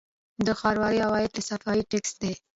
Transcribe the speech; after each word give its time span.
د 0.45 0.47
ښاروالۍ 0.59 0.97
عواید 1.05 1.31
له 1.37 1.41
صفايي 1.49 1.83
ټکس 1.89 2.11
دي 2.21 2.33